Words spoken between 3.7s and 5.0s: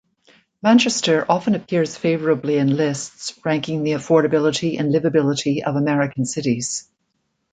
the affordability and